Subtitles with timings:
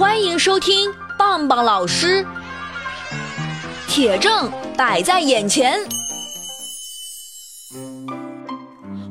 [0.00, 2.24] 欢迎收听棒棒老师。
[3.86, 5.78] 铁证摆在眼前，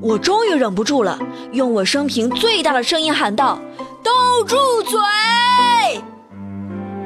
[0.02, 1.20] 我终于忍不住了，
[1.52, 3.60] 用我生平最大的声音喊道
[4.02, 4.99] ：“都住嘴！”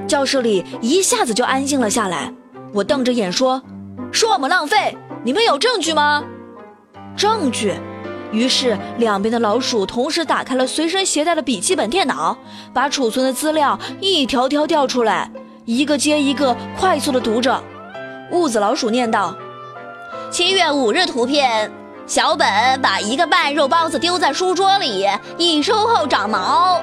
[0.08, 2.34] 教室里一下子就安静了下来。
[2.74, 3.62] 我瞪着眼说
[4.14, 6.24] ：“说我们浪费，你们有证据吗？”
[7.18, 7.74] 证据。
[8.34, 12.36] 于是，两边的老鼠同时打开了随身携带的笔记本电脑，
[12.74, 15.32] 把储存的资料一条条调出来，
[15.66, 17.64] 一个接一个快速的读着。
[18.32, 19.36] 兀子老鼠念道
[20.32, 21.72] ：“七月五日图片，
[22.08, 25.08] 小本把一个半肉包子丢在书桌里，
[25.38, 26.82] 一收后长毛。”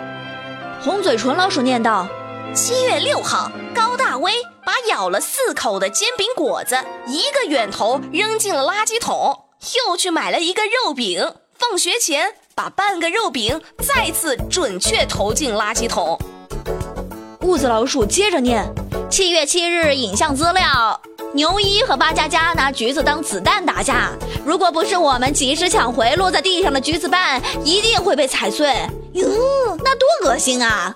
[0.80, 2.06] 红嘴唇老鼠念道
[2.54, 4.32] ：“七月六号，高大威
[4.64, 6.76] 把咬了四口的煎饼果子
[7.08, 9.46] 一个远头扔进了垃圾桶。”
[9.88, 16.18] 又去买了一个肉饼，放学前把半个肉饼再次准确投进垃圾桶。
[17.42, 18.66] 兀子老鼠接着念：
[19.10, 20.98] 七月七日影像资料，
[21.34, 24.12] 牛一和八佳佳拿橘子当子弹打架，
[24.46, 28.74] 如果不是我们及时抢回落在地上的橘子瓣，一定会被踩碎。
[29.12, 29.26] 哟，
[29.84, 30.94] 那多恶心啊！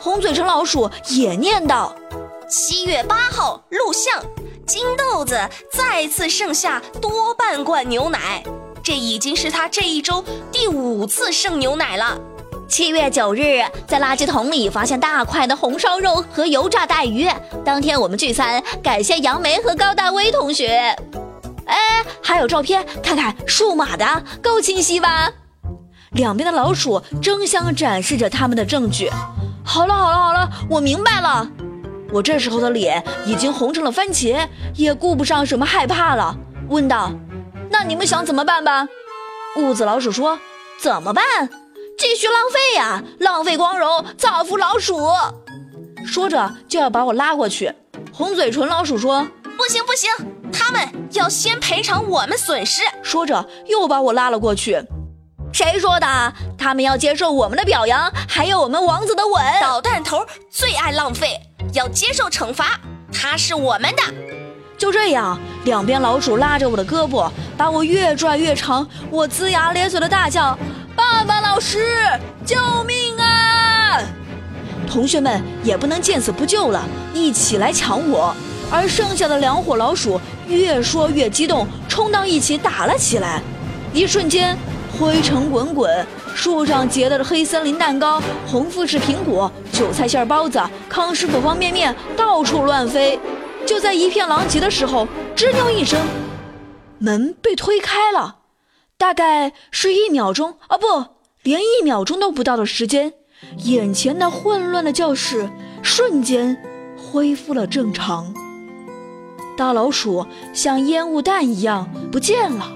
[0.00, 1.94] 红嘴唇老鼠也念道：
[2.48, 4.22] 七月八号录像。
[4.66, 5.38] 金豆子
[5.70, 8.42] 再次剩下多半罐牛奶，
[8.82, 12.18] 这已经是他这一周第五次剩牛奶了。
[12.66, 17.28] 七月九日，在垃圾桶里发现大块的红烧肉和油炸带鱼。
[17.62, 20.96] 当天我们聚餐，感谢杨梅和高大威同学。
[21.66, 21.76] 哎，
[22.22, 25.30] 还有照片，看看数码的，够清晰吧？
[26.12, 29.10] 两边的老鼠争相展示着他们的证据。
[29.62, 31.46] 好了好了好了，我明白了。
[32.12, 36.36] 我这时候的脸已经红成了番茄，也顾不上什么害怕了，
[36.68, 37.10] 问道
[37.70, 38.86] ：“那你们想怎么办吧？”
[39.56, 40.38] 痦子老鼠说
[40.80, 41.24] ：“怎么办？
[41.98, 45.00] 继续浪费呀，浪费光荣，造福老鼠。”
[46.06, 47.72] 说着就要把我拉过去。
[48.12, 50.10] 红嘴唇老鼠说：“不行不行，
[50.52, 54.80] 他们要先赔偿我们损失。”说着又把我拉了过去。
[55.52, 56.32] 谁说的？
[56.58, 59.42] 他们要接受我们的表扬，还有我们王子的吻。
[59.60, 61.40] 捣蛋头最爱浪费。
[61.74, 62.78] 要接受惩罚，
[63.12, 64.02] 它是我们的。
[64.78, 68.86] 就这样，两边老鼠拉着我的胳膊，把我越拽越长。
[69.10, 70.56] 我龇牙咧嘴的大叫
[70.94, 72.06] ：“爸爸，老师，
[72.46, 74.00] 救命啊！”
[74.88, 76.80] 同学们也不能见死不救了，
[77.12, 78.34] 一起来抢我。
[78.70, 83.42] 而剩下的两伙老鼠越说越激动，冲到一起打了起来。
[83.92, 84.56] 一瞬间。
[84.98, 93.18] 灰尘滚滚，树上结的黑森林蛋糕、红富士苹果、韭菜馅包子、康师傅方便面到处乱飞。
[93.66, 95.98] 就在一片狼藉的时候，吱扭一声，
[96.98, 98.36] 门被推开了。
[98.96, 100.86] 大概是一秒钟，啊，不，
[101.42, 103.14] 连一秒钟都不到的时间，
[103.64, 105.50] 眼前那混乱的教室
[105.82, 106.56] 瞬间
[106.96, 108.32] 恢复了正常。
[109.56, 112.72] 大老鼠像烟雾弹一样不见了，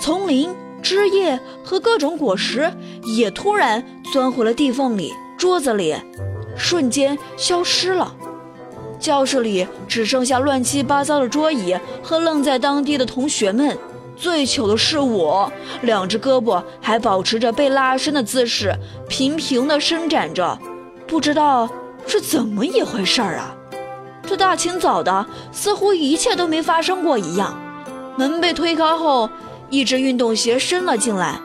[0.00, 0.54] 丛林。
[0.84, 2.70] 枝叶和各种果实
[3.04, 5.96] 也突然钻回了地缝里，桌子里
[6.58, 8.14] 瞬间消失了。
[9.00, 13.76] 教室里只剩下乱七八糟的桌椅和愣在当地的同学们。
[14.14, 15.50] 最糗的是我，
[15.80, 18.76] 两只胳膊还保持着被拉伸的姿势，
[19.08, 20.58] 平平地伸展着，
[21.06, 21.66] 不知道
[22.06, 23.56] 是怎么一回事儿啊！
[24.26, 27.58] 这大清早的，似乎一切都没发生过一样。
[28.18, 29.30] 门被推开后。
[29.70, 31.40] 一只运动鞋伸了进来，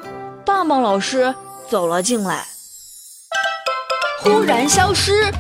[0.46, 1.34] 棒棒老师
[1.68, 2.46] 走了进来，
[4.22, 5.32] 忽然消失。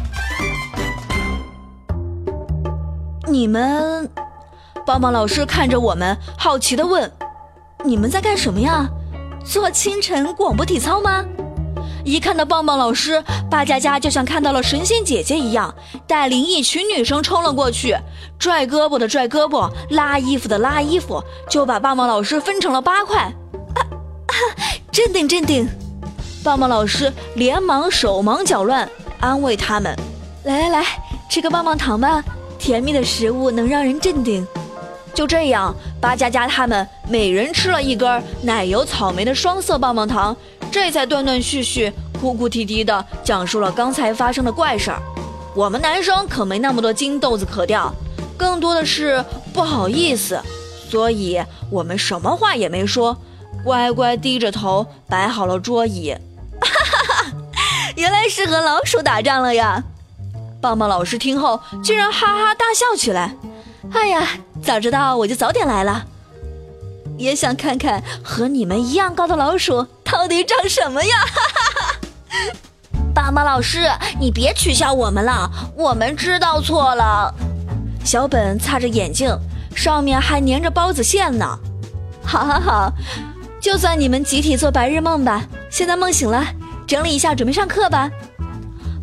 [3.27, 4.09] 你们，
[4.85, 7.11] 棒棒老师看着我们，好奇的问
[7.85, 8.89] ：“你们在干什么呀？
[9.45, 11.23] 做清晨广播体操吗？”
[12.03, 15.73] 一看到棒棒老师，巴佳佳就像看到了神仙姐姐一样，
[16.07, 17.95] 带领一群女生冲了过去，
[18.37, 23.17] 拽胳膊的拽胳膊，拉衣服的拉衣服，就把棒棒老师分成了八块。
[23.17, 23.79] 啊
[24.27, 24.33] 啊！
[24.91, 25.67] 镇定镇定！
[26.43, 28.89] 棒棒老师连忙手忙脚乱，
[29.19, 29.93] 安慰他们
[30.45, 30.85] ：“来来来，
[31.29, 32.23] 吃个棒棒糖吧，
[32.57, 34.47] 甜蜜的食物能让人镇定。”
[35.13, 40.35] 就这样，巴佳佳他们每人吃了一根奶油草莓的双色棒棒糖。
[40.71, 45.01] 这才断断续续、哭哭啼啼地讲述了刚才发生的怪事儿。
[45.55, 47.91] 我们男生可没那么多金豆子可掉，
[48.37, 50.39] 更多的是不好意思，
[50.89, 53.17] 所以我们什么话也没说，
[53.63, 56.15] 乖乖低着头摆好了桌椅。
[56.61, 57.31] 哈哈哈，
[57.95, 59.83] 原来是和老鼠打仗了呀！
[60.61, 63.35] 棒棒老师听后居然哈哈大笑起来。
[63.91, 64.27] 哎呀，
[64.63, 66.05] 早知道我就早点来了。
[67.17, 71.19] 也想看看和你们一样高的老鼠到底长什么样。
[73.13, 73.89] 棒棒老师，
[74.19, 77.33] 你别取笑我们了，我们知道错了。
[78.05, 79.37] 小本擦着眼镜，
[79.75, 81.59] 上面还粘着包子馅呢。
[82.23, 82.93] 好好好，
[83.59, 85.43] 就算你们集体做白日梦吧。
[85.69, 86.45] 现在梦醒了，
[86.87, 88.09] 整理一下，准备上课吧。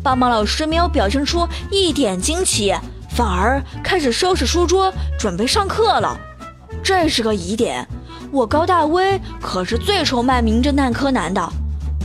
[0.01, 2.73] 棒棒老师没有表现出一点惊奇，
[3.17, 6.15] 反而开始收拾书桌，准备上课了。
[6.83, 7.83] 这是个疑点，
[8.31, 11.41] 我高大威可是最崇拜名侦探柯南的，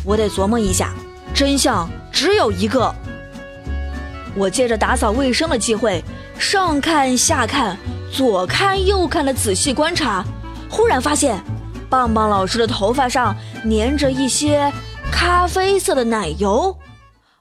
[0.06, 0.88] 我得琢磨一下。
[1.34, 2.90] 真相只有一个。
[4.34, 6.02] 我借着打扫卫生的机会，
[6.38, 7.76] 上看下看，
[8.10, 10.24] 左看右看的仔细观察，
[10.70, 11.38] 忽然发现，
[11.90, 13.36] 棒棒老师的头发上
[13.68, 14.72] 粘着一些
[15.12, 16.74] 咖啡色的奶油。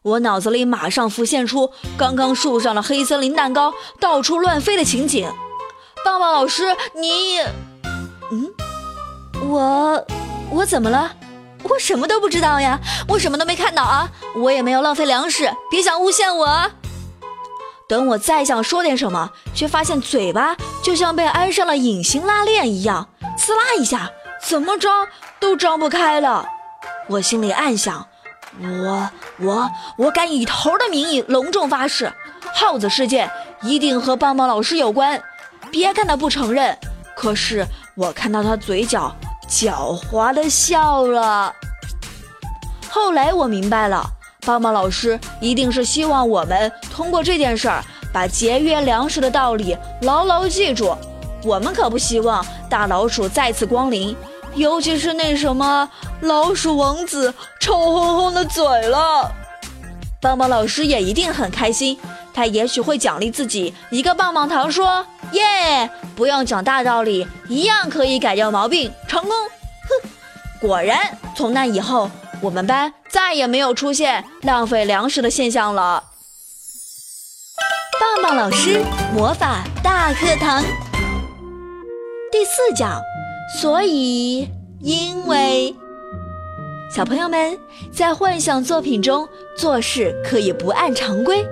[0.04, 5.32] 我脑子里马上浮现出刚刚树上的黑森林蛋糕到处乱飞的情景。
[6.04, 7.38] 棒棒老师，你，
[8.32, 8.52] 嗯，
[9.48, 10.04] 我，
[10.50, 11.12] 我怎么了？
[11.70, 16.72] 我什么都不知道呀，我什么都没看到啊，我也没有浪费粮食，别想诬陷我。
[17.88, 23.08] 等我再想说点什么，却发现嘴巴就像被安上了隐形拉链一样，
[23.38, 24.10] 呲啦一下，
[24.42, 25.08] 怎么张
[25.40, 26.44] 都张不开了。
[27.08, 28.08] 我心里暗想，
[28.60, 29.10] 我
[29.40, 32.12] 我我敢以头的名义隆重发誓，
[32.54, 33.30] 耗子事件
[33.62, 35.22] 一定和棒棒老师有关。
[35.72, 36.78] 别看他不承认，
[37.16, 37.66] 可是
[37.96, 39.16] 我看到他嘴角。
[39.50, 41.54] 狡猾的笑了。
[42.90, 44.02] 后来我明白了，
[44.46, 47.84] 棒棒老师一定是希望我们通过这件事儿，
[48.14, 50.96] 把节约粮食的道理牢牢记住。
[51.44, 54.16] 我们可不希望大老鼠再次光临，
[54.56, 55.90] 尤其是那什么
[56.22, 59.32] 老鼠王子臭烘烘的嘴了。
[60.22, 61.98] 棒棒老师也一定很开心，
[62.34, 65.06] 他也许会奖励自己一个棒棒糖，说。
[65.32, 65.90] 耶！
[66.14, 69.32] 不用讲大道理，一样可以改掉毛病，成功！
[69.32, 70.10] 哼，
[70.60, 72.12] 果然，从那以后，
[72.42, 76.04] 我们班再也没有出现浪费粮食的现象了。
[77.98, 78.82] 棒棒老师
[79.14, 80.62] 魔法大课堂
[82.30, 83.02] 第四讲，
[83.60, 84.48] 所以
[84.80, 85.76] 因为
[86.96, 87.58] 小朋友们
[87.92, 89.28] 在幻想作品中
[89.58, 91.46] 做事可以不按常规。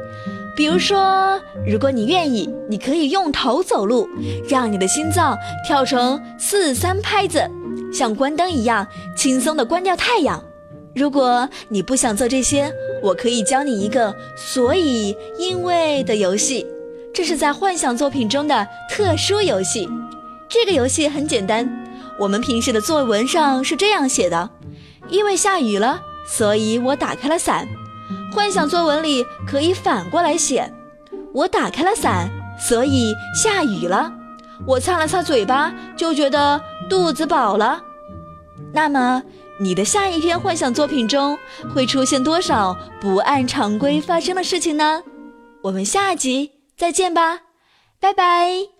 [0.56, 4.10] 比如说，如果你愿意，你可以用头走路，
[4.50, 7.50] 让你的心脏跳成四三拍子，
[7.94, 8.86] 像关灯一样
[9.16, 10.44] 轻松的关掉太阳。
[10.94, 12.69] 如果你不想做这些，
[13.02, 16.66] 我可以教你一个“所以因为”的游戏，
[17.13, 19.88] 这是在幻想作品中的特殊游戏。
[20.50, 21.66] 这个游戏很简单，
[22.19, 24.50] 我们平时的作文上是这样写的：
[25.07, 27.68] 因为下雨了，所以我打开了伞。
[28.33, 30.71] 幻想作文里可以反过来写：
[31.33, 32.30] 我打开了伞，
[32.60, 34.12] 所以下雨了。
[34.68, 37.81] 我擦了擦嘴巴，就觉得肚子饱了。
[38.74, 39.24] 那么，
[39.57, 41.38] 你的下一篇幻想作品中
[41.74, 45.01] 会出现多少不按常规发生的事情呢？
[45.63, 47.39] 我们下集再见吧，
[48.00, 48.79] 拜拜。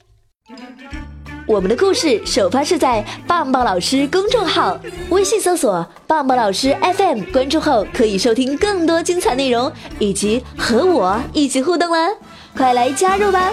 [1.50, 4.80] 我们的故事首发是在棒棒老师公众号，
[5.10, 12.07] 微信搜索“棒棒老师 FM”，关注后可以收听更多精彩内容，以及和我一起互动啦！
[12.56, 13.51] 快来加入吧！